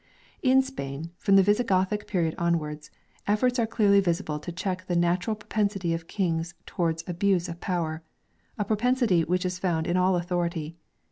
[0.41, 2.89] In Spain, from the Visigothic period onwards,
[3.27, 7.61] efforts are clearly visible to check the natural pro pensity of kings towards abuse of
[7.61, 8.01] power
[8.57, 10.75] a propensity which is found in all authority.